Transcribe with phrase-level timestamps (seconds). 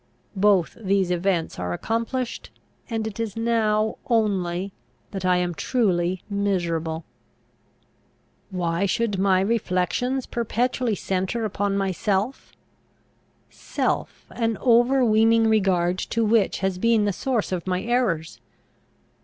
[0.35, 2.49] Both these events are accomplished;
[2.89, 4.73] and it is now only
[5.11, 7.05] that I am truly miserable.
[8.49, 12.51] Why should my reflections perpetually centre upon myself?
[13.51, 18.41] self, an overweening regard to which has been the source of my errors!